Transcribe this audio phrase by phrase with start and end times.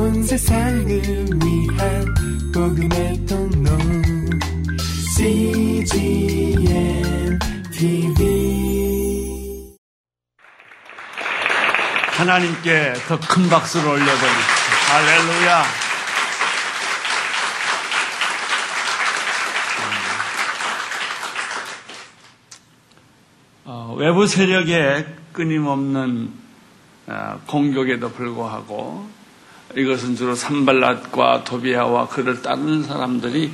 [0.00, 2.14] 온 세상을 위한
[2.54, 3.68] 복음의 통로
[5.14, 6.62] CGM
[7.70, 9.76] TV
[12.16, 14.94] 하나님께 더 큰 박수를 올려드립시다.
[14.94, 15.64] 할렐루야.
[23.64, 26.32] 어, 외부 세력의 끊임없는
[27.06, 29.08] 어, 공격에도 불구하고
[29.76, 33.52] 이것은 주로 산발랏과 도비아와 그를 따르는 사람들이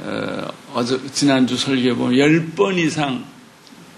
[0.00, 3.24] 어, 어제 지난주 설교에 보면 10번 이상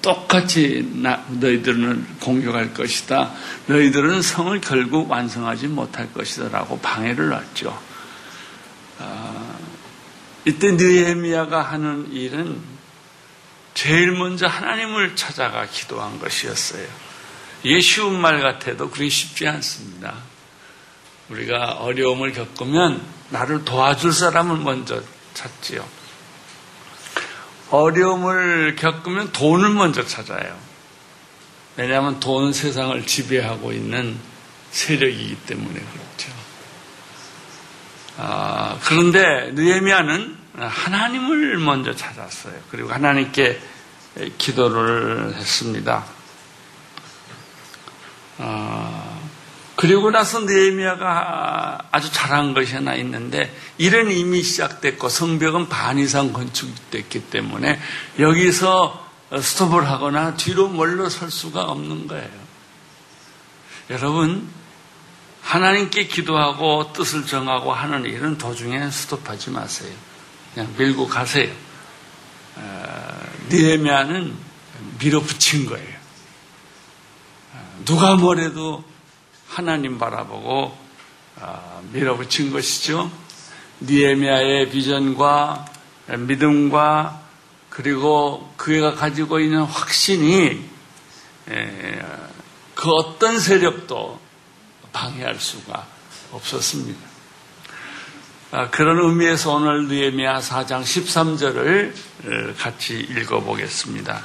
[0.03, 3.33] 똑같이 나, 너희들은 공격할 것이다.
[3.67, 6.49] 너희들은 성을 결국 완성하지 못할 것이다.
[6.49, 7.81] 라고 방해를 놨죠.
[8.99, 9.57] 아,
[10.45, 12.61] 이때 느헤미야가 하는 일은
[13.75, 16.87] 제일 먼저 하나님을 찾아가 기도한 것이었어요.
[17.63, 20.15] 이게 쉬운 말 같아도 그게 쉽지 않습니다.
[21.29, 25.03] 우리가 어려움을 겪으면 나를 도와줄 사람을 먼저
[25.35, 25.85] 찾지요.
[27.71, 30.57] 어려움을 겪으면 돈을 먼저 찾아요.
[31.77, 34.19] 왜냐하면 돈은 세상을 지배하고 있는
[34.73, 36.33] 세력이기 때문에 그렇죠.
[38.19, 42.55] 아, 그런데 느헤미야는 하나님을 먼저 찾았어요.
[42.71, 43.59] 그리고 하나님께
[44.37, 46.05] 기도를 했습니다.
[48.39, 49.02] 아,
[49.83, 57.31] 그리고 나서 느헤미야가 아주 잘한 것이 하나 있는데 일은 이미 시작됐고 성벽은 반 이상 건축됐기
[57.31, 57.81] 때문에
[58.21, 59.05] 여기서
[59.41, 62.31] 스톱을 하거나 뒤로 물러설 수가 없는 거예요.
[63.91, 64.49] 여러분
[65.41, 69.93] 하나님께 기도하고 뜻을 정하고 하는 일은 도중에 스톱하지 마세요.
[70.55, 71.53] 그냥 밀고 가세요.
[73.51, 74.33] 니에미아는
[75.01, 75.99] 밀어붙인 거예요.
[77.85, 78.92] 누가 뭐래도
[79.53, 80.75] 하나님 바라보고
[81.93, 83.13] 밀어붙인 것이죠.
[83.83, 85.67] 니에미아의 비전과
[86.21, 87.21] 믿음과
[87.69, 90.65] 그리고 그가 가지고 있는 확신이
[92.75, 94.19] 그 어떤 세력도
[94.95, 95.87] 방해할 수가
[96.33, 97.13] 없었습니다.
[98.71, 101.93] 그런 의미에서 오늘 느헤미야 4장 13절을
[102.59, 104.23] 같이 읽어보겠습니다.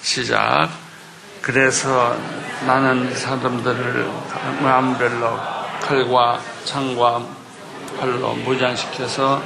[0.00, 0.70] 시작.
[1.42, 2.18] 그래서
[2.66, 4.10] 나는 사람들을
[4.62, 5.38] 마음별로
[5.80, 7.26] 칼과 창과
[7.98, 9.42] 활로 무장시켜서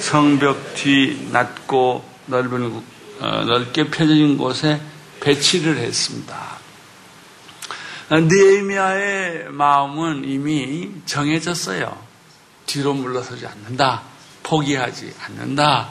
[0.00, 2.82] 성벽 뒤 낮고 넓은
[3.20, 4.80] 어, 넓게 펴진 곳에
[5.20, 6.36] 배치를 했습니다.
[8.10, 11.96] 느헤미야의 마음은 이미 정해졌어요.
[12.66, 14.02] 뒤로 물러서지 않는다.
[14.42, 15.90] 포기하지 않는다.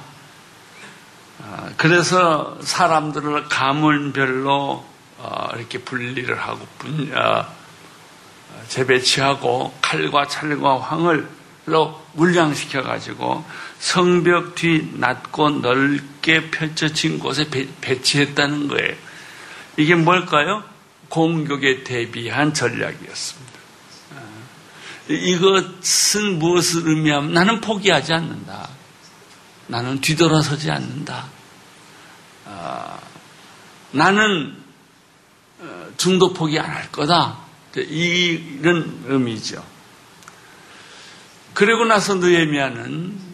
[1.40, 4.86] 어, 그래서 사람들을 가문별로
[5.20, 6.66] 어, 이렇게 분리를 하고
[8.70, 13.44] 재배치하고 칼과 찰과 황을로 물량시켜 가지고
[13.80, 17.50] 성벽 뒤 낮고 넓게 펼쳐진 곳에
[17.82, 18.96] 배 치했다는 거예요.
[19.78, 20.64] 이게 뭘까요?
[21.10, 23.60] 공격에 대비한 전략이었습니다.
[25.10, 28.70] 이것은 무엇을 의미하면 나는 포기하지 않는다.
[29.68, 31.26] 나는 뒤돌아서지 않는다.
[33.92, 34.56] 나는
[35.98, 37.49] 중도 포기 안 할 거다.
[37.76, 39.64] 이런 의미죠.
[41.54, 43.30] 그리고 나서 느헤미야는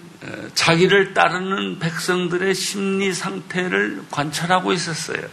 [0.55, 5.27] 자기를 따르는 백성들의 심리 상태를 관찰하고 있었어요.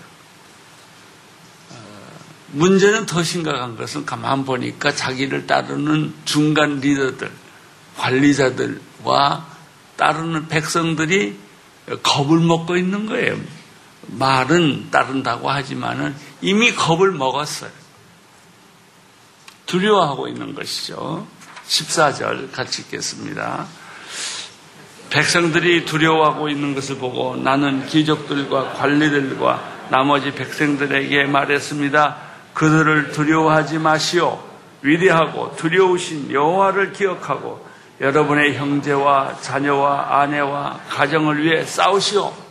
[2.53, 7.31] 문제는 더 심각한 것은 가만 보니까 자기를 따르는 중간 리더들,
[7.97, 9.49] 관리자들과
[9.97, 11.39] 따르는 백성들이
[12.03, 13.41] 겁을 먹고 있는 거예요.
[14.09, 17.82] 말은 따른다고 하지만은 이미 겁을 먹었어요.
[19.73, 21.27] 두려워하고 있는 것이죠.
[21.67, 23.67] 14절 같이 읽겠습니다.
[25.09, 32.17] 백성들이 두려워하고 있는 것을 보고 나는 귀족들과 관리들과 나머지 백성들에게 말했습니다.
[32.53, 34.43] 그들을 두려워하지 마시오.
[34.83, 37.67] 위대하고 두려우신 여호와를 기억하고
[37.99, 42.42] 여러분의 형제와 자녀와 아내와 가정을 위해 싸우시오.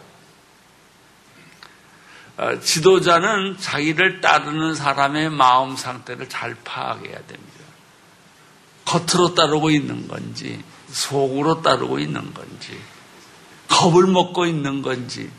[2.37, 7.61] 어, 지도자는 자기를 따르는 사람의 마음 상태를 잘 파악해야 됩니다.
[8.85, 12.79] 겉으로 따르고 있는 건지, 속으로 따르고 있는 건지,
[13.67, 15.29] 겁을 먹고 있는 건지,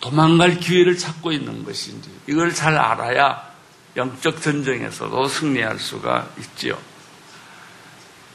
[0.00, 3.54] 도망갈 기회를 찾고 있는 것인지, 이걸 잘 알아야
[3.96, 6.78] 영적 전쟁에서도 승리할 수가 있지요.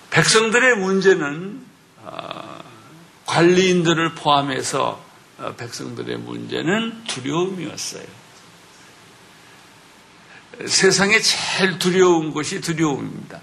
[0.10, 1.66] 백성들의 문제는
[2.04, 2.60] 어,
[3.26, 5.11] 관리인들을 포함해서 어,
[5.58, 8.06] 백성들의 문제는 두려움이었어요.
[10.68, 13.40] 세상에 제일 두려운 것이 두려움입니다.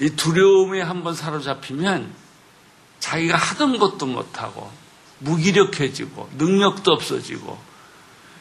[0.00, 2.12] 이 두려움에 한번 사로잡히면
[3.00, 4.70] 자기가 하던 것도 못하고
[5.20, 7.58] 무기력해지고 능력도 없어지고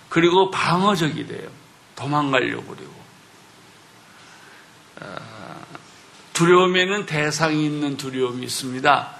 [0.09, 1.50] 그리고 방어적이 돼요.
[1.95, 2.94] 도망가려고 그리고.
[5.00, 5.18] 아,
[6.33, 9.16] 두려움에는 대상이 있는 두려움이 있습니다.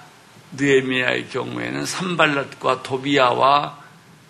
[0.52, 3.78] 느에미아의 경우에는 산발랏과 도비아와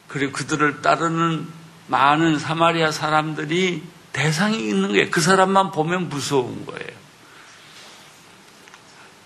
[0.09, 1.47] 그리고 그들을 따르는
[1.87, 3.82] 많은 사마리아 사람들이
[4.12, 5.11] 대상이 있는 거예요.
[5.11, 6.99] 그 사람만 보면 무서운 거예요.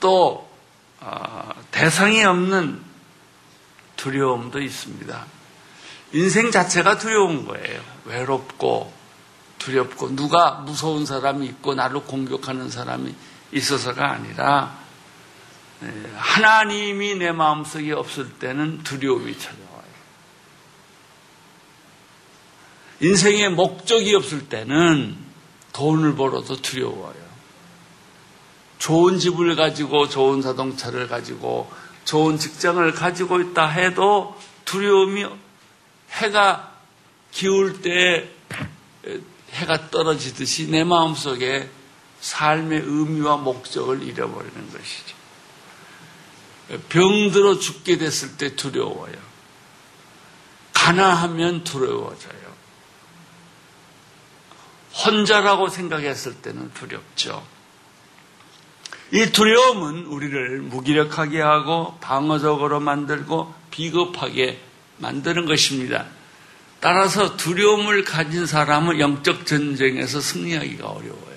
[0.00, 0.50] 또
[1.00, 2.80] 어, 대상이 없는
[3.96, 5.26] 두려움도 있습니다.
[6.12, 7.80] 인생 자체가 두려운 거예요.
[8.04, 8.92] 외롭고
[9.58, 13.14] 두렵고 누가 무서운 사람이 있고 나를 공격하는 사람이
[13.52, 14.81] 있어서가 아니라 네,
[16.16, 19.82] 하나님이 내 마음속에 없을 때는 두려움이 찾아와요.
[23.00, 25.16] 인생에 목적이 없을 때는
[25.72, 27.22] 돈을 벌어도 두려워요.
[28.78, 31.70] 좋은 집을 가지고 좋은 자동차를 가지고
[32.04, 35.26] 좋은 직장을 가지고 있다 해도 두려움이
[36.10, 36.72] 해가
[37.30, 38.28] 기울 때
[39.52, 41.68] 해가 떨어지듯이 내 마음속에
[42.20, 45.21] 삶의 의미와 목적을 잃어버리는 것이죠.
[46.88, 49.14] 병들어 죽게 됐을 때 두려워요.
[50.72, 52.42] 가난하면 두려워져요.
[55.04, 57.44] 혼자라고 생각했을 때는 두렵죠.
[59.12, 64.60] 이 두려움은 우리를 무기력하게 하고 방어적으로 만들고 비겁하게
[64.98, 66.06] 만드는 것입니다.
[66.80, 71.31] 따라서 두려움을 가진 사람은 영적 전쟁에서 승리하기가 어려워요.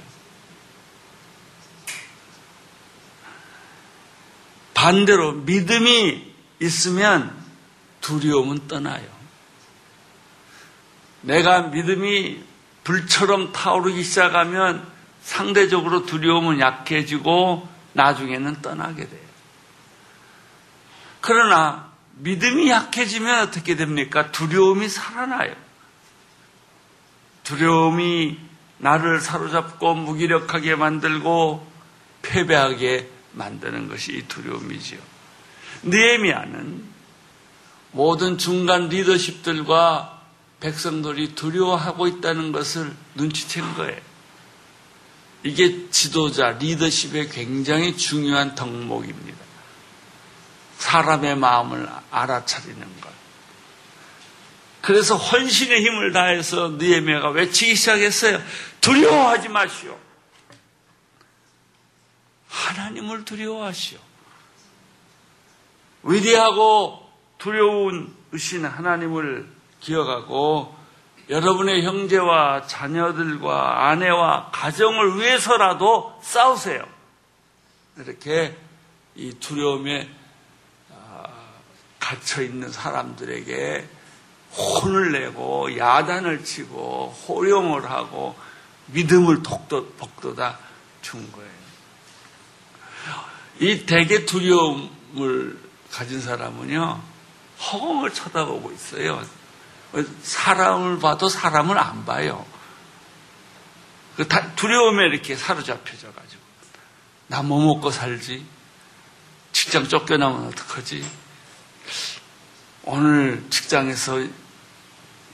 [4.86, 7.36] 반대로 믿음이 있으면
[8.02, 9.04] 두려움은 떠나요.
[11.22, 12.44] 내가 믿음이
[12.84, 14.86] 불처럼 타오르기 시작하면
[15.24, 19.28] 상대적으로 두려움은 약해지고 나중에는 떠나게 돼요.
[21.20, 24.32] 그러나 믿음이 약해지면 어떻게 됩니까?
[24.32, 25.56] 두려움이 살아나요.
[27.44, 28.38] 두려움이
[28.78, 31.68] 나를 사로잡고 무기력하게 만들고
[32.22, 35.00] 패배하게 만드는 것이 이 두려움이지요.
[35.84, 36.84] 느에미아는
[37.92, 40.22] 모든 중간 리더십들과
[40.60, 44.00] 백성들이 두려워하고 있다는 것을 눈치챈 거예요.
[45.44, 49.38] 이게 지도자, 리더십의 굉장히 중요한 덕목입니다.
[50.78, 53.16] 사람의 마음을 알아차리는 것.
[54.82, 58.42] 그래서 헌신의 힘을 다해서 느에미아가 외치기 시작했어요.
[58.82, 60.05] 두려워하지 마시오.
[62.66, 64.00] 하나님을 두려워하시오.
[66.04, 67.08] 위대하고
[67.38, 69.48] 두려운 의신 하나님을
[69.80, 70.76] 기억하고
[71.30, 76.86] 여러분의 형제와 자녀들과 아내와 가정을 위해서라도 싸우세요.
[77.98, 78.56] 이렇게
[79.16, 80.10] 이 두려움에
[80.94, 81.28] 아,
[82.00, 83.88] 갇혀 있는 사람들에게
[84.58, 88.36] 혼을 내고 야단을 치고 호령을 하고
[88.88, 90.58] 믿음을 복돋아
[91.02, 91.55] 준 거예요.
[93.60, 95.60] 이 대개 두려움을
[95.92, 97.02] 가진 사람은요,
[97.72, 99.26] 허공을 쳐다보고 있어요.
[100.24, 102.46] 사람을 봐도 사람을 안 봐요.
[104.18, 106.42] 그 두려움에 이렇게 사로잡혀져 가지고
[107.28, 108.46] 나 뭐 먹고 살지?
[109.52, 111.06] 직장 쫓겨나면 어떡하지?
[112.84, 114.26] 오늘 직장에서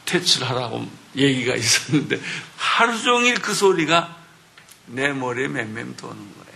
[0.06, 2.20] 퇴출하라고 얘기가 있었는데
[2.58, 4.16] 하루 종일 그 소리가
[4.88, 6.51] 내 머리에 맴맴 도는 거예요.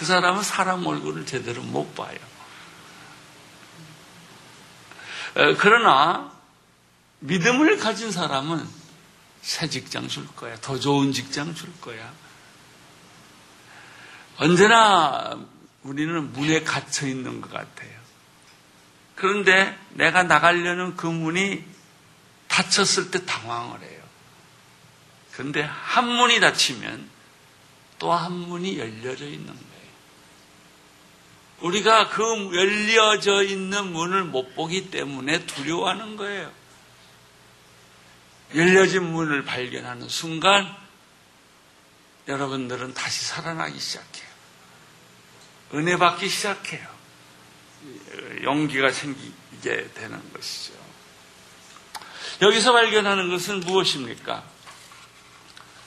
[0.00, 2.16] 그 사람은 사람 얼굴을 제대로 못 봐요.
[5.58, 6.32] 그러나
[7.18, 8.66] 믿음을 가진 사람은
[9.42, 10.56] 새 직장 줄 거야.
[10.62, 12.10] 더 좋은 직장 줄 거야.
[14.38, 15.38] 언제나
[15.82, 18.00] 우리는 문에 갇혀 있는 것 같아요.
[19.16, 21.62] 그런데 내가 나가려는 그 문이
[22.48, 24.02] 닫혔을 때 당황을 해요.
[25.34, 27.06] 그런데 한 문이 닫히면
[27.98, 29.69] 또 한 문이 열려져 있는 거예요.
[31.60, 32.22] 우리가 그
[32.54, 36.50] 열려져 있는 문을 못 보기 때문에 두려워하는 거예요.
[38.54, 40.74] 열려진 문을 발견하는 순간
[42.28, 44.30] 여러분들은 다시 살아나기 시작해요.
[45.74, 46.86] 은혜 받기 시작해요.
[48.42, 50.74] 용기가 생기게 되는 것이죠.
[52.42, 54.42] 여기서 발견하는 것은 무엇입니까?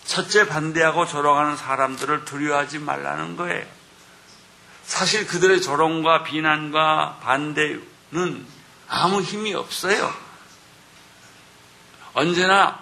[0.05, 3.65] 첫째 반대하고 조롱하는 사람들을 두려워하지 말라는 거예요.
[4.85, 8.45] 사실 그들의 조롱과 비난과 반대는
[8.87, 10.13] 아무 힘이 없어요.
[12.13, 12.79] 언제나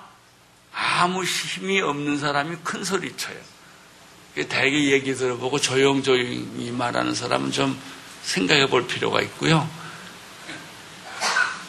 [0.74, 3.38] 아무 힘이 없는 사람이 큰 소리 쳐요.
[4.50, 7.80] 대개 얘기 들어보고 조용조용히 말하는 사람은 좀
[8.24, 9.70] 생각해 볼 필요가 있고요.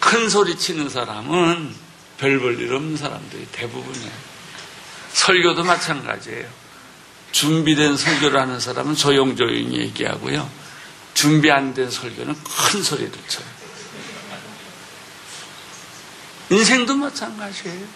[0.00, 1.74] 큰 소리 치는 사람은
[2.18, 4.12] 별 볼 일 없는 사람들이 대부분이에요.
[5.12, 6.61] 설교도 마찬가지예요.
[7.32, 10.48] 준비된 설교를 하는 사람은 조용조용히 얘기하고요.
[11.14, 13.46] 준비 안 된 설교는 큰 소리를 쳐요.
[16.50, 17.86] 인생도 마찬가지예요.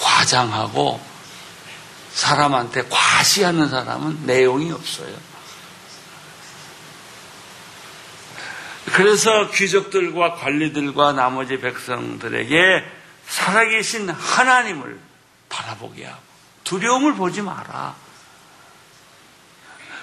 [0.00, 1.00] 과장하고
[2.12, 5.14] 사람한테 과시하는 사람은 내용이 없어요.
[8.92, 12.84] 그래서 귀족들과 관리들과 나머지 백성들에게
[13.28, 14.98] 살아계신 하나님을
[15.48, 16.18] 바라보게 하고
[16.64, 17.94] 두려움을 보지 마라.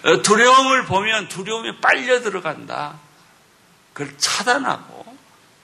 [0.05, 2.99] 어, 두려움을 보면 두려움이 빨려 들어간다.
[3.93, 5.03] 그걸 차단하고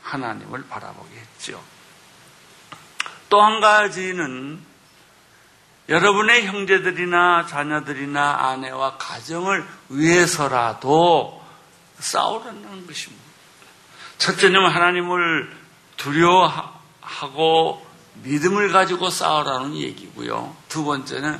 [0.02, 1.62] 하나님을 바라보게 했죠.
[3.30, 4.60] 또 한 가지는
[5.90, 11.42] 여러분의 형제들이나 자녀들이나 아내와 가정을 위해서라도
[12.00, 13.24] 싸우라는 것입니다.
[14.18, 15.56] 첫째는 하나님을
[15.98, 17.86] 두려워하고
[18.24, 20.56] 믿음을 가지고 싸우라는 얘기고요.
[20.68, 21.40] 두 번째는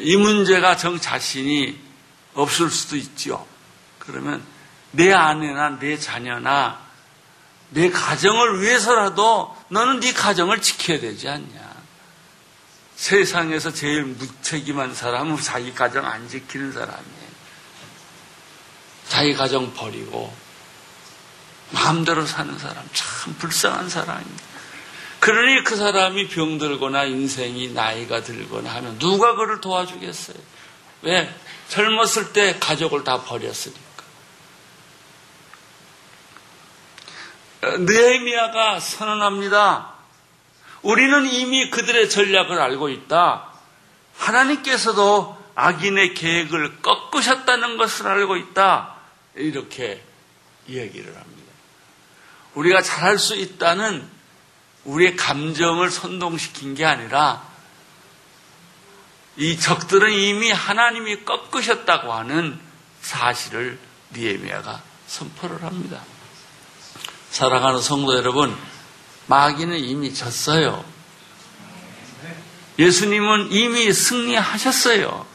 [0.00, 1.78] 이 문제가 정 자신이
[2.34, 3.46] 없을 수도 있죠.
[3.98, 4.42] 그러면
[4.92, 6.80] 내 아내나 내 자녀나
[7.70, 11.72] 내 가정을 위해서라도 너는 네 가정을 지켜야 되지 않냐.
[12.96, 17.32] 세상에서 제일 무책임한 사람은 자기 가정 안 지키는 사람이에요.
[19.08, 20.32] 자기 가정 버리고
[21.70, 24.51] 마음대로 사는 사람 참 불쌍한 사람입니다.
[25.22, 30.36] 그러니 그 사람이 병들거나 인생이 나이가 들거나 하면 누가 그를 도와주겠어요?
[31.02, 31.32] 왜?
[31.68, 33.80] 젊었을 때 가족을 다 버렸으니까.
[37.62, 39.92] 느헤미야가 선언합니다.
[40.82, 43.52] 우리는 이미 그들의 전략을 알고 있다.
[44.16, 48.96] 하나님께서도 악인의 계획을 꺾으셨다는 것을 알고 있다.
[49.36, 50.02] 이렇게
[50.66, 51.52] 이야기를 합니다.
[52.54, 54.21] 우리가 잘할 수 있다는
[54.84, 57.42] 우리의 감정을 선동시킨 게 아니라
[59.36, 62.58] 이 적들은 이미 하나님이 꺾으셨다고 하는
[63.00, 63.78] 사실을
[64.14, 66.00] 니에미아가 선포를 합니다.
[67.30, 68.54] 사랑하는 성도 여러분,
[69.26, 70.84] 마귀는 이미 졌어요.
[72.78, 75.26] 예수님은 이미 승리하셨어요.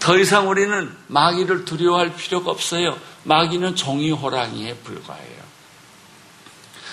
[0.00, 2.98] 더 이상 우리는 마귀를 두려워할 필요가 없어요.
[3.24, 5.45] 마귀는 종이 호랑이에 불과해요.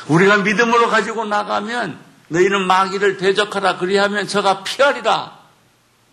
[0.07, 5.39] 우리가 믿음으로 가지고 나가면 너희는 마귀를 대적하라 그리하면 저가 피하리라.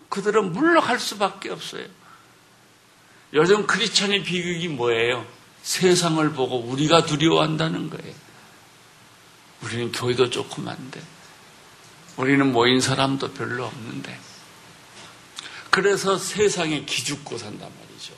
[0.08, 1.86] 그들은 물러갈 수밖에 없어요.
[3.32, 5.24] 요즘 크리스천의 비극이 뭐예요?
[5.62, 8.14] 세상을 보고 우리가 두려워한다는 거예요.
[9.62, 11.00] 우리는 교회도 조그만데,
[12.16, 14.18] 우리는 모인 사람도 별로 없는데,
[15.70, 18.14] 그래서 세상에 기죽고 산단 말이죠.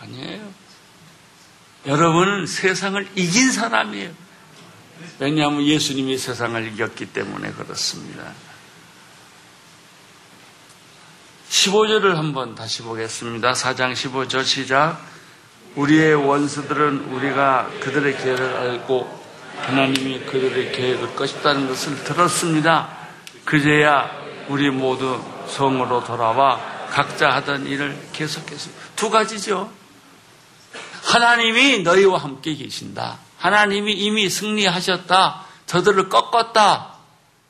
[0.00, 0.50] 아니에요.
[1.86, 4.29] 여러분은 세상을 이긴 사람이에요.
[5.18, 8.32] 왜냐하면 예수님이 세상을 이겼기 때문에 그렇습니다.
[11.50, 13.52] 15절을 한번 다시 보겠습니다.
[13.52, 14.98] 4장 15절 시작.
[15.76, 19.20] 우리의 원수들은 우리가 그들의 계획을 알고
[19.58, 22.88] 하나님이 그들의 계획을 것있다는 것을 들었습니다.
[23.44, 24.10] 그제야
[24.48, 28.82] 우리 모두 성으로 돌아와 각자 하던 일을 계속했습니다.
[28.96, 29.70] 두 가지죠.
[31.04, 33.18] 하나님이 너희와 함께 계신다.
[33.40, 35.46] 하나님이 이미 승리하셨다.
[35.66, 36.94] 저들을 꺾었다.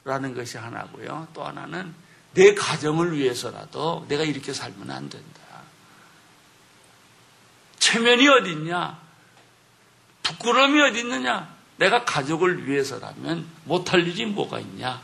[0.04, 1.28] 라는 것이 하나고요.
[1.34, 1.94] 또 하나는
[2.32, 5.40] 내 가정을 위해서라도 내가 이렇게 살면 안 된다.
[7.80, 8.98] 체면이 어디 있냐?
[10.22, 11.52] 부끄러움이 어디 있느냐?
[11.76, 15.02] 내가 가족을 위해서라면 못할 일이 뭐가 있냐?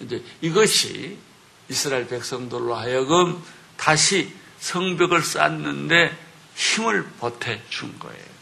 [0.00, 1.18] 이제 이것이
[1.70, 3.42] 이스라엘 백성들로 하여금
[3.78, 6.16] 다시 성벽을 쌓는데
[6.56, 8.35] 힘을 보태 준 거예요.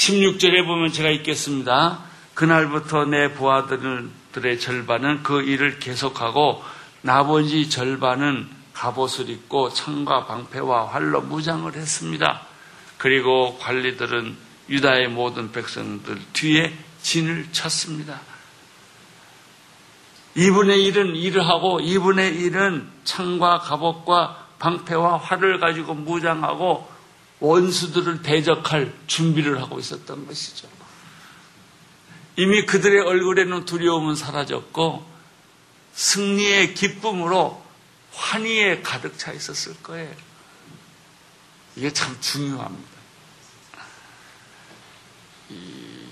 [0.00, 1.98] 16절에 보면 제가 읽겠습니다.
[2.32, 6.64] 그날부터 내 부하들의 절반은 그 일을 계속하고
[7.02, 12.40] 나머지 절반은 갑옷을 입고 창과 방패와 활로 무장을 했습니다.
[12.96, 14.38] 그리고 관리들은
[14.70, 18.20] 유다의 모든 백성들 뒤에 진을 쳤습니다.
[20.34, 26.99] 2분의 1은 일을 하고 2분의 1은 창과 갑옷과 방패와 활을 가지고 무장하고
[27.40, 30.68] 원수들을 대적할 준비를 하고 있었던 것이죠.
[32.36, 35.04] 이미 그들의 얼굴에는 두려움은 사라졌고
[35.94, 37.62] 승리의 기쁨으로
[38.12, 40.14] 환희에 가득 차 있었을 거예요.
[41.76, 42.90] 이게 참 중요합니다.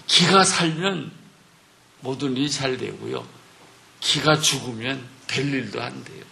[0.06, 1.12] 기가 살면
[2.00, 3.26] 모든 일이 잘 되고요.
[4.00, 6.25] 기가 죽으면 될 일도 안 돼요.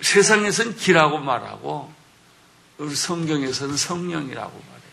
[0.00, 1.92] 세상에서는 기라고 말하고
[2.78, 4.92] 성경에서는 성령이라고 말해요.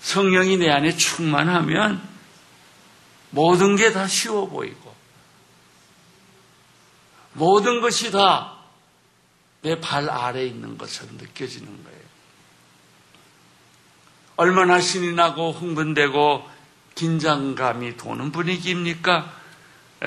[0.00, 2.06] 성령이 내 안에 충만하면
[3.30, 4.94] 모든 게 다 쉬워 보이고
[7.32, 8.56] 모든 것이 다
[9.62, 12.00] 내 발 아래에 있는 것처럼 느껴지는 거예요.
[14.36, 16.48] 얼마나 신이 나고 흥분되고
[16.94, 19.32] 긴장감이 도는 분위기입니까?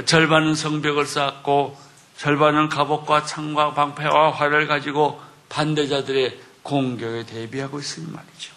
[0.05, 1.77] 절반은 성벽을 쌓고
[2.17, 8.53] 절반은 갑옷과 창과 방패와 활을 가지고 반대자들의 공격에 대비하고 있을 말이죠.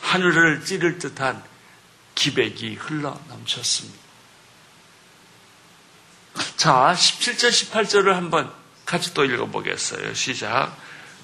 [0.00, 1.42] 하늘을 찌를 듯한
[2.14, 3.98] 기백이 흘러 넘쳤습니다.
[6.56, 8.50] 자, 17절, 18절을 한번
[8.84, 10.14] 같이 또 읽어보겠어요.
[10.14, 10.76] 시작.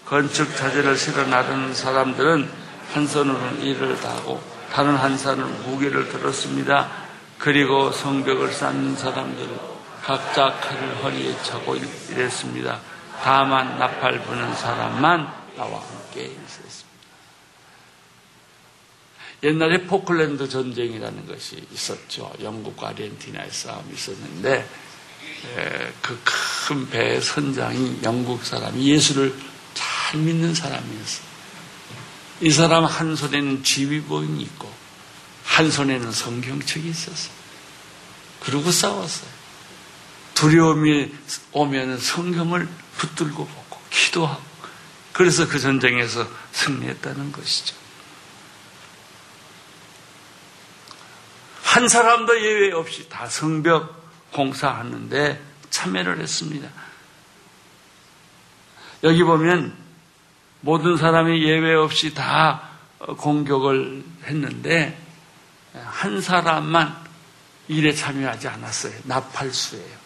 [0.04, 2.50] 건축 자재를 실어 나르는 사람들은
[2.92, 6.90] 한 손으로는 일을 다하고 다른 한 손은 무게를 들었습니다.
[7.38, 9.58] 그리고 성벽을 쌓는 사람들은
[10.02, 11.76] 각자 칼을 허리에 차고
[12.10, 12.80] 이랬습니다.
[13.22, 16.92] 다만 나팔 부는 사람만 나와 함께 있었습니다.
[19.44, 22.32] 옛날에 포클랜드 전쟁이라는 것이 있었죠.
[22.42, 24.68] 영국과 아르헨티나의 싸움이 있었는데
[26.00, 26.18] 그
[26.66, 29.34] 큰 배의 선장이 영국 사람이 예수를
[29.74, 31.26] 잘 믿는 사람이었어요.
[32.42, 34.72] 이 사람 한 손에는 지휘봉이 있고
[35.44, 37.32] 한 손에는 성경책이 있었어요.
[38.40, 39.30] 그러고 싸웠어요.
[40.34, 41.12] 두려움이
[41.52, 44.42] 오면 성경을 붙들고 보고 기도하고
[45.12, 47.76] 그래서 그 전쟁에서 승리했다는 것이죠.
[51.62, 56.68] 한 사람도 예외 없이 다 성벽 공사하는데 참여를 했습니다.
[59.04, 59.76] 여기 보면
[60.61, 62.68] 모든 사람이 예외 없이 다
[63.18, 64.99] 공격을 했는데
[65.75, 67.02] 한 사람만
[67.68, 68.92] 일에 참여하지 않았어요.
[69.04, 70.01] 나팔수예요.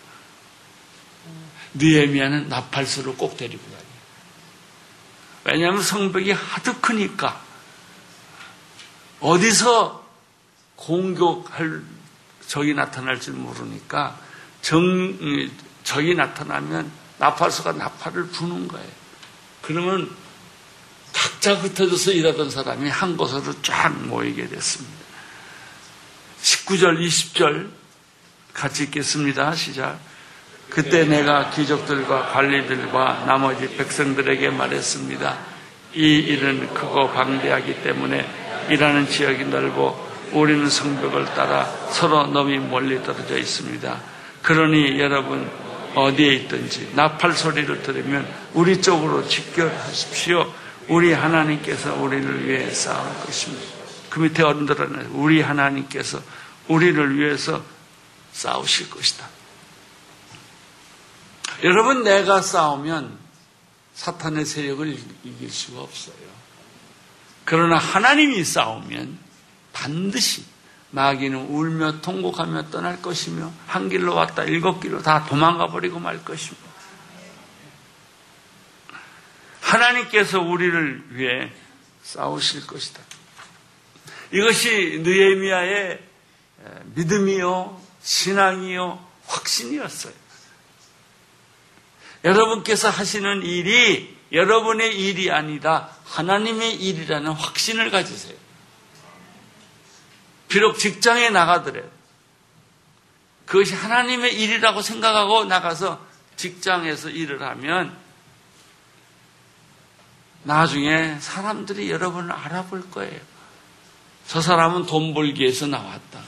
[1.79, 3.87] 느에미아는 나팔수를 꼭 데리고 다녀요.
[5.45, 7.41] 왜냐하면 성벽이 하도 크니까
[9.21, 10.05] 어디서
[10.77, 11.83] 공격할
[12.47, 14.19] 적이 나타날 줄 모르니까
[14.63, 15.17] 정,
[15.85, 18.89] 적이 나타나면 나팔수가 나팔을 부는 거예요.
[19.63, 20.15] 그러면
[21.13, 24.97] 각자 흩어져서 일하던 사람이 한 곳으로 쫙 모이게 됐습니다.
[26.43, 27.71] 19절, 20절
[28.53, 29.55] 같이 읽겠습니다.
[29.55, 29.99] 시작.
[30.71, 35.39] 그때 내가 귀족들과 관리들과 나머지 백성들에게 말했습니다.
[35.95, 38.29] 이 일은 크고 방대하기 때문에
[38.69, 44.01] 일하는 지역이 넓고 우리는 성벽을 따라 서로 너무 멀리 떨어져 있습니다.
[44.43, 45.49] 그러니 여러분
[45.95, 50.53] 어디에 있든지 나팔 소리를 들으면 우리 쪽으로 직결하십시오.
[50.89, 53.65] 우리 하나님께서 우리를 위해 싸울 것입니다.
[54.11, 56.21] 그 밑에 어른들은 우리 하나님께서
[56.69, 57.63] 우리를 위해서
[58.33, 59.27] 싸우실 것이다.
[61.63, 63.19] 여러분 내가 싸우면
[63.95, 66.15] 사탄의 세력을 이길 수가 없어요.
[67.45, 69.19] 그러나 하나님이 싸우면
[69.73, 70.45] 반드시
[70.91, 76.57] 마귀는 울며 통곡하며 떠날 것이며 한 길로 왔다 일곱 길로 다 도망가 버리고 말 것이며
[79.61, 81.51] 하나님께서 우리를 위해
[82.03, 83.03] 싸우실 것이다.
[84.33, 86.01] 이것이 느에미아의
[86.95, 90.26] 믿음이요 신앙이요 확신이었어요.
[92.27, 98.37] 여러분께서 하시는 일이 여러분의 일이 아니다 하나님의 일이라는 확신을 가지세요.
[100.49, 101.89] 비록 직장에 나가더라도
[103.47, 107.97] 그것이 하나님의 일이라고 생각하고 나가서 직장에서 일을 하면
[110.43, 113.21] 나중에 사람들이 여러분을 알아볼 거예요.
[114.27, 116.21] 저 사람은 돈 벌기 위해서 나왔다.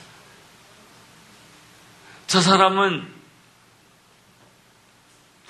[2.29, 3.18] 저 사람은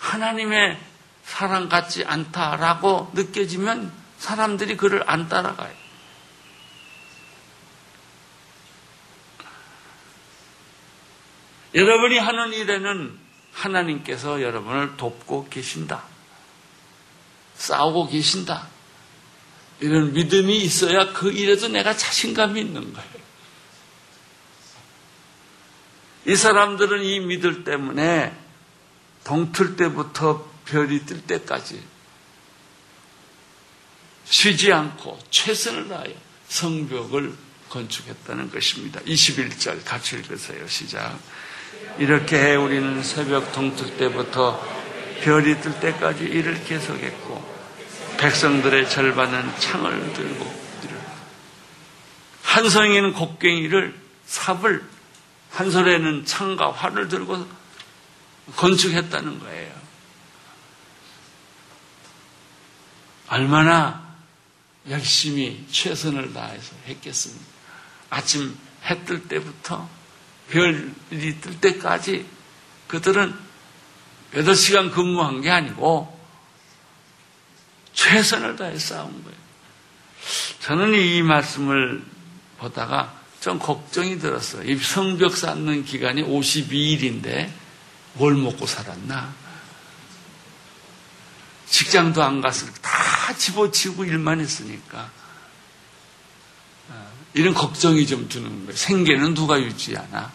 [0.09, 0.79] 하나님의
[1.25, 5.73] 사랑 같지 않다라고 느껴지면 사람들이 그를 안 따라가요.
[11.75, 13.18] 여러분이 하는 일에는
[13.53, 16.03] 하나님께서 여러분을 돕고 계신다.
[17.55, 18.66] 싸우고 계신다.
[19.81, 23.18] 이런 믿음이 있어야 그 일에도 내가 자신감이 있는 거예요.
[26.27, 28.48] 이 사람들은 이 믿을 때문에
[29.24, 31.83] 동틀 때부터 별이 뜰 때까지
[34.24, 36.12] 쉬지 않고 최선을 다하여
[36.48, 37.35] 성벽을
[37.68, 39.00] 건축했다는 것입니다.
[39.00, 40.66] 21절 같이 읽으세요.
[40.68, 41.18] 시작.
[41.98, 44.61] 이렇게 우리는 새벽 동틀 때부터
[45.22, 47.59] 별이 뜰 때까지 일을 계속했고
[48.18, 50.59] 백성들의 절반은 창을 들고
[52.42, 53.94] 한 성에는 곡괭이를
[54.26, 54.83] 삽을
[55.50, 57.46] 한 손에는 창과 활을 들고
[58.57, 59.75] 건축했다는 거예요.
[63.29, 64.07] 얼마나
[64.89, 67.45] 열심히 최선을 다해서 했겠습니까?
[68.11, 69.89] 아침 해 뜰 때부터
[70.51, 72.27] 별이 뜰 때까지
[72.87, 73.35] 그들은
[74.33, 76.19] 8시간 근무한 게 아니고
[77.93, 79.39] 최선을 다해 싸운 거예요.
[80.61, 82.03] 저는 이 말씀을
[82.59, 84.63] 보다가 좀 걱정이 들었어요.
[84.71, 87.51] 이 성벽 쌓는 기간이 52일인데
[88.18, 89.33] 뭘 먹고 살았나?
[91.66, 95.11] 직장도 안 갔을 다 집어치우고 일만 했으니까.
[96.88, 98.76] 어, 이런 걱정이 좀 드는 거예요.
[98.76, 100.33] 생계는 누가 유지하나?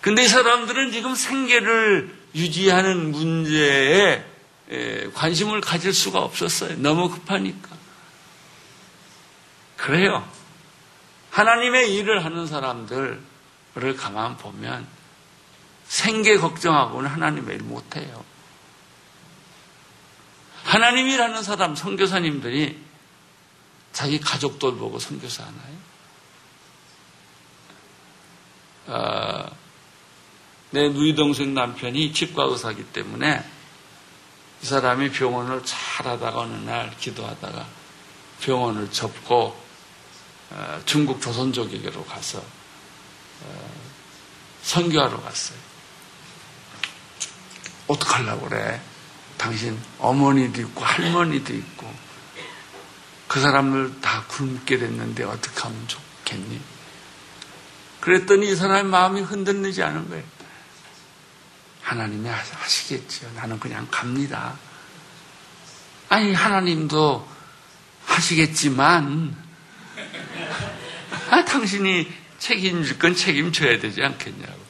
[0.00, 4.24] 근데 이 사람들은 지금 생계를 유지하는 문제에
[5.14, 6.76] 관심을 가질 수가 없었어요.
[6.78, 7.70] 너무 급하니까.
[9.76, 10.28] 그래요.
[11.30, 13.20] 하나님의 일을 하는 사람들을
[13.96, 14.86] 가만 보면
[15.94, 18.24] 생계 걱정하고는 하나님의 일 못해요.
[20.64, 22.82] 하나님이라는 사람, 선교사님들이
[23.92, 25.76] 자기 가족 돌보고 선교사 하나요?
[28.86, 29.56] 어,
[30.72, 33.48] 내 누이 동생 남편이 치과 의사기 때문에
[34.62, 37.68] 이 사람이 병원을 잘 하다가 어느 날 기도하다가
[38.40, 39.56] 병원을 접고
[40.50, 43.70] 어, 중국 조선족에게로 가서 어,
[44.62, 45.63] 선교하러 갔어요.
[47.86, 48.80] 어떡하려고 그래?
[49.36, 51.92] 당신 어머니도 있고 할머니도 있고
[53.28, 56.60] 그 사람을 다 굶게 됐는데 어떻게 하면 좋겠니?
[58.00, 60.24] 그랬더니 이 사람의 마음이 흔들리지 않은 거예요.
[61.82, 63.30] 하나님이 하시겠죠.
[63.34, 64.58] 나는 그냥 갑니다.
[66.08, 67.26] 아니, 하나님도
[68.06, 69.36] 하시겠지만,
[71.30, 74.63] 아, 당신이 책임질 건 책임져야 되지 않겠냐고.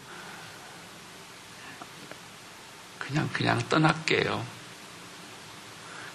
[3.14, 4.44] 그냥, 그냥 떠날게요.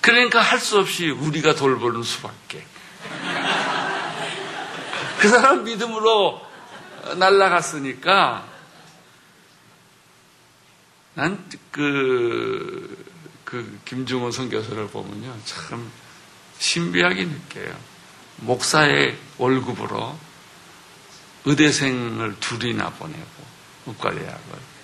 [0.02, 2.66] 그러니까 할 수 없이 우리가 돌보는 수밖에.
[5.20, 6.46] 그 사람 믿음으로
[7.18, 8.46] 날라갔으니까
[11.14, 13.06] 난 그,
[13.46, 15.38] 그 김중호 선교사를 보면요.
[15.46, 15.90] 참
[16.60, 17.74] 신비하게 느껴요.
[18.38, 20.18] 목사의 월급으로
[21.46, 23.44] 의대생을 둘이나 보내고,
[23.86, 24.79] 국가대학을.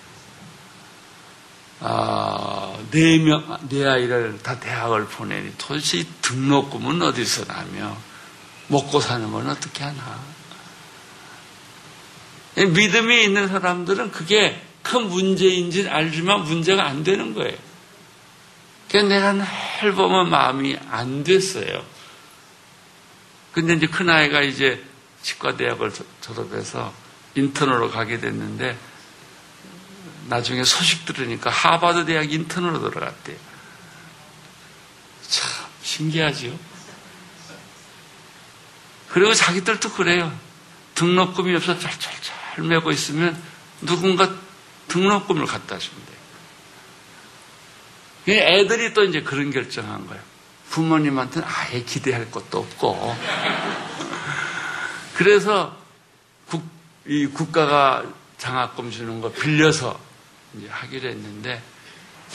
[1.80, 7.96] 아, 네 명, 네 아이를 다 대학을 보내니 도대체 등록금은 어디서 나며
[8.68, 10.20] 먹고 사는 건 어떻게 하나.
[12.56, 17.56] 믿음이 있는 사람들은 그게 큰 문제인지 알지만 문제가 안 되는 거예요.
[18.88, 21.84] 그래서 내가 늘 보면 마음이 안 됐어요.
[23.52, 24.82] 근데 이제 큰아이가 이제
[25.22, 26.92] 치과대학을 졸업해서
[27.34, 28.78] 인턴으로 가게 됐는데
[30.28, 33.36] 나중에 소식 들으니까 하버드 대학 인턴으로 들어갔대요.
[35.28, 35.50] 참
[35.82, 36.58] 신기하죠.
[39.08, 40.36] 그리고 자기들도 그래요.
[40.94, 43.40] 등록금이 없어 짤짤짤 메고 있으면
[43.82, 44.34] 누군가
[44.88, 46.16] 등록금을 갖다 돼요.
[48.28, 50.22] 애들이 또 이제 그런 결정한 거예요.
[50.70, 53.16] 부모님한테는 아예 기대할 것도 없고.
[55.14, 55.76] 그래서
[56.46, 56.62] 국,
[57.06, 58.04] 이 국가가
[58.38, 60.05] 장학금 주는 거 빌려서
[60.56, 61.62] 이제 하기로 했는데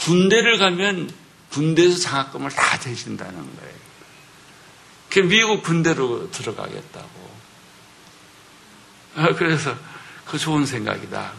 [0.00, 1.10] 군대를 가면
[1.50, 3.74] 군대에서 장학금을 다 대신다는 거예요.
[5.10, 7.32] 그 미국 군대로 들어가겠다고.
[9.16, 9.76] 아, 그래서
[10.24, 11.32] 그 좋은 생각이다.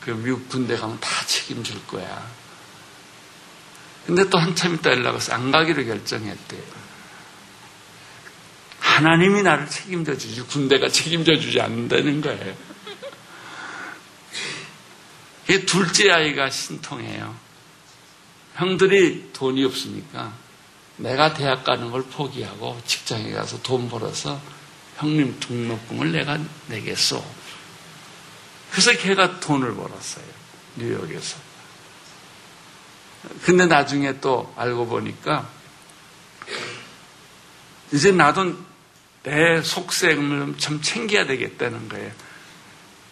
[0.00, 2.28] 그 미국 군대 가면 다 책임질 거야.
[4.06, 6.62] 근데 또 한참 있다 연락와서 안 가기로 결정했대요.
[8.80, 12.54] 하나님이 나를 책임져 주지 군대가 책임져 주지 않는다는 거예요.
[15.66, 17.34] 둘째 아이가 신통해요.
[18.54, 20.32] 형들이 돈이 없으니까
[20.96, 24.40] 내가 대학 가는 걸 포기하고 직장에 가서 돈 벌어서
[24.96, 27.24] 형님 등록금을 내가 내겠소.
[28.70, 30.24] 그래서 걔가 돈을 벌었어요.
[30.76, 31.36] 뉴욕에서.
[33.42, 35.48] 근데 나중에 또 알고 보니까
[37.92, 38.56] 이제 나도
[39.22, 42.12] 내 속셈을 좀 챙겨야 되겠다는 거예요.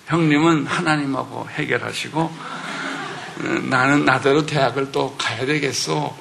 [0.07, 6.17] 형님은 하나님하고 해결하시고 어, 나는 나대로 대학을 또 가야 되겠어.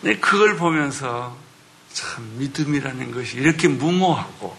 [0.00, 1.36] 근데 그걸 보면서
[1.92, 4.56] 참 믿음이라는 것이 이렇게 무모하고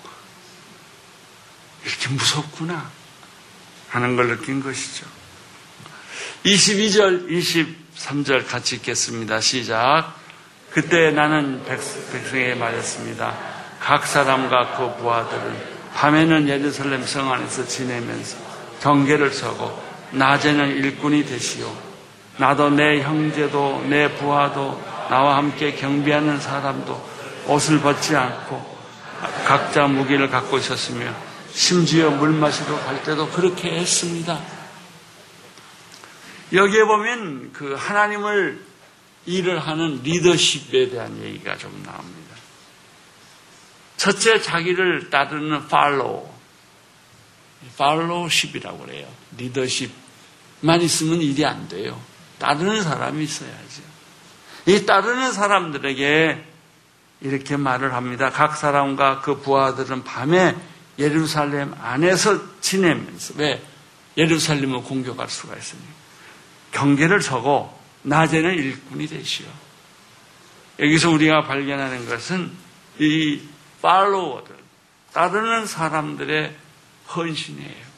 [1.86, 2.92] 이렇게 무섭구나
[3.90, 5.06] 하는 걸 느낀 것이죠.
[6.46, 9.42] 22절, 23절 같이 읽겠습니다.
[9.42, 10.16] 시작.
[10.72, 13.38] 그때 나는 백성에게 말했습니다.
[13.80, 18.38] 각 사람과 그 부하들은 밤에는 예루살렘 성 안에서 지내면서
[18.82, 19.78] 경계를 서고
[20.12, 21.70] 낮에는 일꾼이 되시오.
[22.38, 27.10] 나도 내 형제도 내 부하도 나와 함께 경비하는 사람도
[27.48, 28.80] 옷을 벗지 않고
[29.46, 31.14] 각자 무기를 갖고 있었으며
[31.52, 34.40] 심지어 물 마시러 갈 때도 그렇게 했습니다.
[36.54, 38.64] 여기에 보면 그 하나님을
[39.26, 42.29] 일을 하는 리더십에 대한 얘기가 좀 나옵니다.
[44.00, 46.26] 첫째 자기를 따르는 팔로우.
[47.78, 49.06] 팔로우십이라고 그래요.
[49.38, 52.02] 리더십만 있으면 일이 안 돼요.
[52.40, 53.82] 따르는 사람이 있어야죠.
[54.68, 56.46] 이 따르는 사람들에게
[57.20, 58.30] 이렇게 말을 합니다.
[58.30, 60.56] 각 사람과 그 부하들은 밤에
[60.98, 63.62] 예루살렘 안에서 지내면서 왜
[64.16, 65.92] 예루살렘을 공격할 수가 있습니까?
[66.72, 69.46] 경계를 서고 낮에는 일꾼이 되시오.
[70.80, 72.50] 여기서 우리가 발견하는 것은
[73.00, 73.42] 이
[73.82, 74.56] 팔로워들,
[75.14, 76.56] 따르는 사람들의
[77.16, 77.90] 헌신이에요.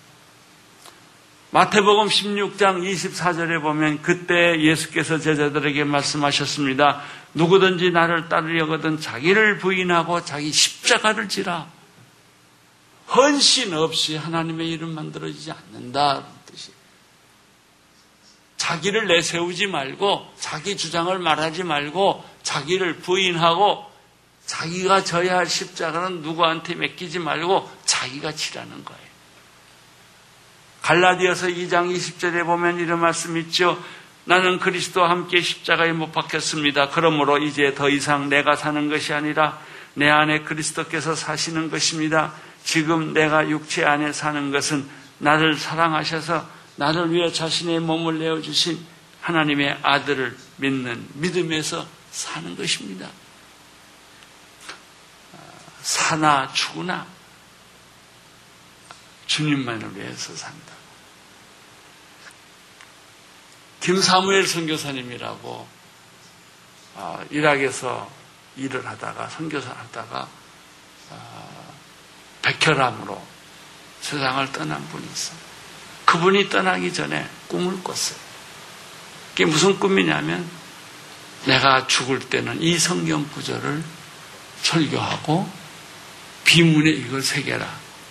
[1.51, 7.01] 마태복음 16장 24절에 보면 그때 예수께서 제자들에게 말씀하셨습니다.
[7.33, 11.67] 누구든지 나를 따르려거든 자기를 부인하고 자기 십자가를 지라.
[13.13, 16.23] 헌신 없이 하나님의 이름 만들어지지 않는다.
[18.55, 23.90] 자기를 내세우지 말고 자기 주장을 말하지 말고 자기를 부인하고
[24.45, 29.01] 자기가 져야 할 십자가는 누구한테 맡기지 말고 자기가 지라는 거예요.
[30.81, 33.81] 갈라디아서 2장 20절에 보면 이런 말씀 있죠.
[34.25, 36.89] 나는 그리스도와 함께 십자가에 못 박혔습니다.
[36.89, 39.59] 그러므로 이제 더 이상 내가 사는 것이 아니라
[39.93, 42.33] 내 안에 그리스도께서 사시는 것입니다.
[42.63, 48.79] 지금 내가 육체 안에 사는 것은 나를 사랑하셔서 나를 위해 자신의 몸을 내어주신
[49.21, 53.07] 하나님의 아들을 믿는 믿음에서 사는 것입니다.
[55.81, 57.05] 사나 죽으나
[59.27, 60.73] 주님만을 위해서 산다.
[63.79, 65.67] 김사무엘 선교사님이라고
[66.97, 68.09] 아, 이락에서
[68.57, 70.27] 일을 하다가 선교사 하다가
[71.11, 71.49] 아,
[72.41, 73.21] 백혈암으로
[74.01, 75.33] 세상을 떠난 분이 있어.
[76.05, 78.19] 그분이 떠나기 전에 꿈을 꿨어요.
[79.29, 80.47] 그게 무슨 꿈이냐면
[81.45, 83.83] 내가 죽을 때는 이 성경 구절을
[84.61, 85.60] 설교하고
[86.51, 87.65] 비문에 이걸 새겨라.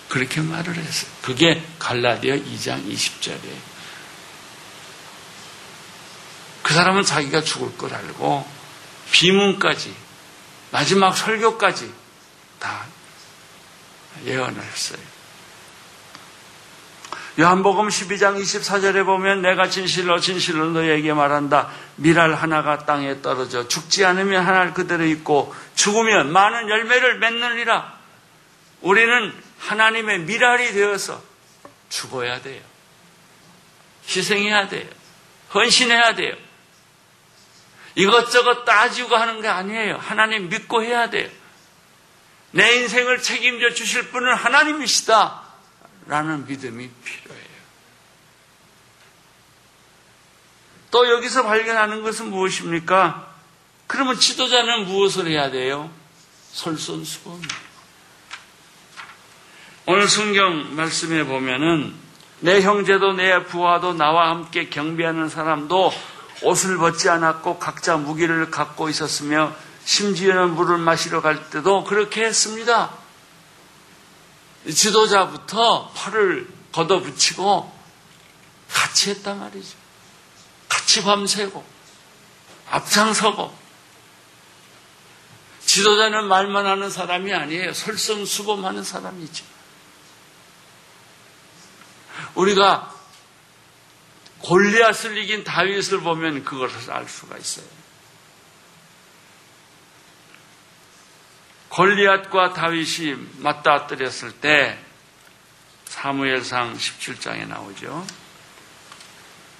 [0.09, 1.11] 그렇게 말을 했어요.
[1.21, 3.71] 그게 갈라디아 2장 20절이에요.
[6.63, 8.49] 그 사람은 자기가 죽을 걸 알고
[9.13, 9.95] 비문까지
[10.71, 11.93] 마지막 설교까지
[12.59, 12.87] 다
[14.25, 15.01] 예언을 했어요.
[17.39, 21.69] 요한복음 12장 24절에 보면 내가 진실로 진실로 너에게 말한다.
[21.97, 28.00] 미랄 하나가 땅에 떨어져 죽지 않으면 하나 그대로 있고 죽으면 많은 열매를 맺느니라.
[28.81, 31.23] 우리는 하나님의 미랄이 되어서
[31.89, 32.63] 죽어야 돼요.
[34.09, 34.89] 희생해야 돼요.
[35.55, 36.35] 헌신해야 돼요.
[37.95, 39.97] 이것저것 따지고 하는 게 아니에요.
[39.97, 41.29] 하나님 믿고 해야 돼요.
[42.53, 45.43] 내 인생을 책임져 주실 분은 하나님이시다.
[46.07, 47.51] 라는 믿음이 필요해요.
[50.91, 53.29] 또 여기서 발견하는 것은 무엇입니까?
[53.87, 55.91] 그러면 지도자는 무엇을 해야 돼요?
[56.53, 57.43] 솔선수범.
[59.93, 61.93] 오늘 성경 말씀에 보면은
[62.39, 65.93] 내 형제도 내 부하도 나와 함께 경비하는 사람도
[66.43, 69.53] 옷을 벗지 않았고 각자 무기를 갖고 있었으며
[69.85, 72.93] 심지어는 물을 마시러 갈 때도 그렇게 했습니다.
[74.73, 77.73] 지도자부터 팔을 걷어붙이고
[78.73, 79.77] 같이 했단 말이죠.
[80.69, 81.65] 같이 밤새고
[82.71, 83.53] 앞장서고
[85.67, 87.73] 지도자는 말만 하는 사람이 아니에요.
[87.73, 89.51] 설성수범하는 사람이죠.
[92.35, 92.95] 우리가
[94.41, 97.67] 골리앗을 이긴 다윗을 보면 그것을 알 수가 있어요.
[101.69, 104.79] 골리앗과 다윗이 맞닥뜨렸을 때
[105.87, 108.07] 사무엘상 17장에 나오죠.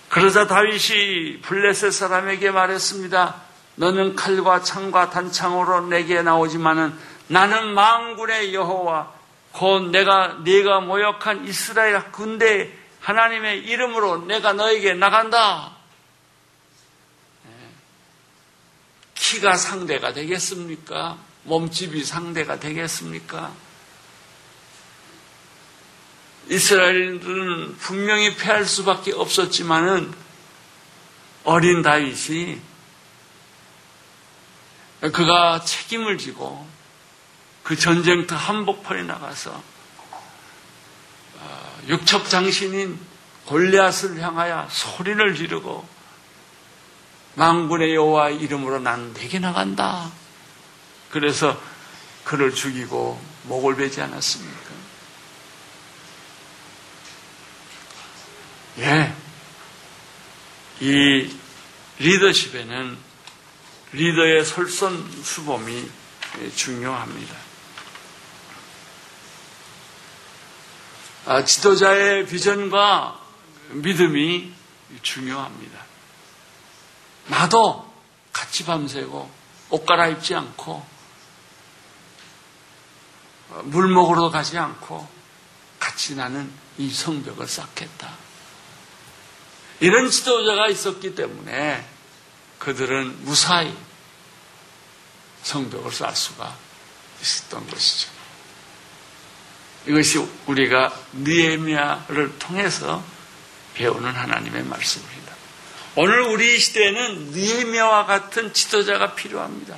[0.09, 3.43] 그러자 다윗이 블레셋 사람에게 말했습니다.
[3.77, 9.20] 너는 칼과 창과 단창으로 내게 나오지만은 나는 망군의 여호와
[9.53, 15.73] 곧 내가 네가 모욕한 이스라엘 군대 하나님의 이름으로 내가 너에게 나간다.
[17.45, 17.51] 네.
[19.15, 21.19] 키가 상대가 되겠습니까?
[21.45, 23.53] 몸집이 상대가 되겠습니까?
[26.49, 30.13] 이스라엘들은 분명히 패할 수밖에 없었지만은
[31.45, 32.61] 어린 다윗이
[35.13, 36.67] 그가 책임을 지고
[37.71, 39.63] 그 전쟁터 한복판에 나가서
[41.87, 42.99] 육척장신인
[43.47, 45.89] 골리앗을 향하여 소리를 지르고
[47.35, 50.11] 망군의 여호와 이름으로 난 내게 나간다.
[51.13, 51.63] 그래서
[52.25, 54.71] 그를 죽이고 목을 베지 않았습니까?
[58.79, 59.15] 예.
[60.81, 61.33] 이
[62.01, 62.99] 리더십에는
[63.93, 65.89] 리더의 솔선수범이
[66.57, 67.50] 중요합니다.
[71.47, 73.21] 지도자의 비전과
[73.71, 74.53] 믿음이
[75.03, 75.81] 중요합니다.
[77.27, 77.91] 나도
[78.33, 79.31] 같이 밤새고
[79.71, 80.85] 옷 갈아입지 않고
[83.65, 85.09] 물 먹으러 가지 않고
[85.79, 88.11] 같이 나는 이 성벽을 쌓겠다.
[89.81, 91.87] 이런 지도자가 있었기 때문에
[92.59, 93.75] 그들은 무사히
[95.43, 96.55] 성벽을 쌓을 수가
[97.23, 98.20] 있었던 것이죠.
[99.87, 103.03] 이것이 우리가 느에미아를 통해서
[103.75, 105.35] 배우는 하나님의 말씀입니다.
[105.97, 109.77] 오늘 우리 시대에는 느에미아와 같은 지도자가 필요합니다.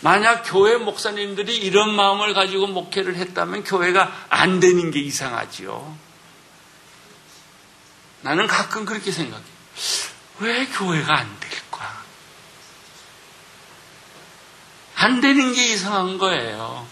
[0.00, 5.96] 만약 교회 목사님들이 이런 마음을 가지고 목회를 했다면 교회가 안 되는 게 이상하지요.
[8.22, 9.44] 나는 가끔 그렇게 생각해.
[10.40, 12.02] 왜 교회가 안 될까?
[14.96, 16.86] 안 되는 게 이상한 거예요.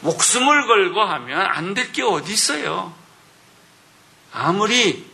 [0.00, 2.94] 목숨을 걸고 하면 안 될 게 어디 있어요?
[4.32, 5.06] 아무리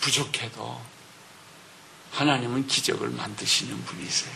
[0.00, 0.80] 부족해도
[2.12, 4.32] 하나님은 기적을 만드시는 분이세요.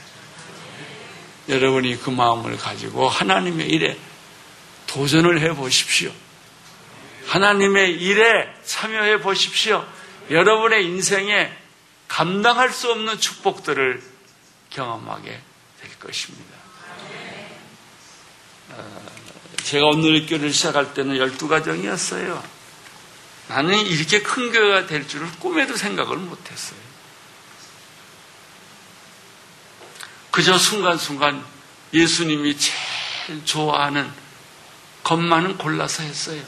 [1.49, 3.99] 여러분이 그 마음을 가지고 하나님의 일에
[4.87, 6.13] 도전을 해 보십시오.
[7.27, 9.87] 하나님의 일에 참여해 보십시오.
[10.31, 11.53] 여러분의 인생에
[12.09, 14.03] 감당할 수 없는 축복들을
[14.71, 15.41] 경험하게
[15.81, 16.57] 될 것입니다.
[18.71, 19.03] 어,
[19.67, 22.41] 제가 오늘 교회를 시작할 때는 열두 가정이었어요.
[23.49, 26.79] 나는 이렇게 큰 교회가 될 줄을 꿈에도 생각을 못했어요.
[30.31, 31.45] 그저 순간순간
[31.93, 34.09] 예수님이 제일 좋아하는
[35.03, 36.41] 것만은 골라서 했어요.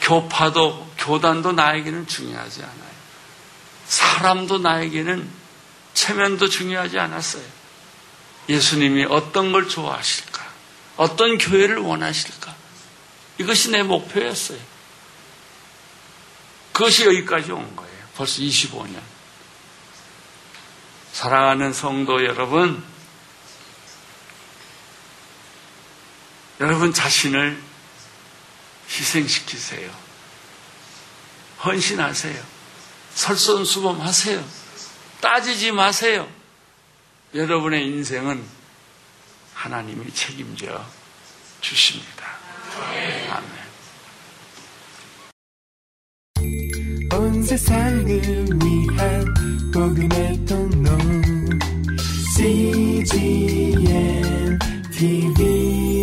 [0.00, 2.92] 교파도, 교단도 나에게는 중요하지 않아요.
[3.86, 5.28] 사람도 나에게는
[5.92, 7.44] 체면도 중요하지 않았어요.
[8.48, 10.41] 예수님이 어떤 걸 좋아하실까?
[10.96, 12.54] 어떤 교회를 원하실까?
[13.38, 14.58] 이것이 내 목표였어요.
[16.72, 17.92] 그것이 여기까지 온 거예요.
[18.16, 19.00] 벌써 25년.
[21.12, 22.82] 사랑하는 성도 여러분,
[26.60, 27.60] 여러분 자신을
[28.88, 29.90] 희생시키세요.
[31.64, 32.42] 헌신하세요.
[33.14, 34.44] 설선수범하세요.
[35.20, 36.28] 따지지 마세요.
[37.34, 38.44] 여러분의 인생은
[39.62, 40.84] 하나님이 책임져
[41.60, 42.26] 주십니다.
[43.30, 43.52] 아멘.
[47.12, 49.24] 온 세상을 위한
[49.72, 50.90] 복음의 통로
[52.34, 53.38] CGM
[54.90, 56.01] TV